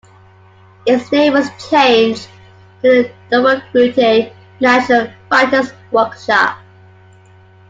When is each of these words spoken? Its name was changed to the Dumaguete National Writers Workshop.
Its 0.87 1.11
name 1.11 1.33
was 1.33 1.45
changed 1.69 2.27
to 2.81 3.03
the 3.03 3.11
Dumaguete 3.31 4.33
National 4.59 5.13
Writers 5.29 5.73
Workshop. 5.91 6.57